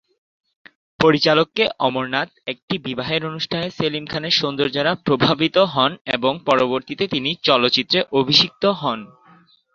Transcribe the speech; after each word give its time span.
পরিচালক 0.99 1.47
কে 1.55 1.65
অমরনাথ 1.79 2.29
একটি 2.47 2.75
বিবাহের 2.77 3.21
অনুষ্ঠানে 3.25 3.67
সেলিম 3.69 4.05
খানের 4.05 4.37
সৌন্দর্য 4.39 4.73
দ্বারা 4.75 4.93
প্রভাবিত 5.05 5.57
হন 5.73 5.91
এবং 6.15 6.33
পরবর্তীতে 6.45 7.03
তিনি 7.07 7.29
চলচ্চিত্রে 7.47 7.99
অভিষিক্ত 8.19 8.63
হন। 8.81 8.99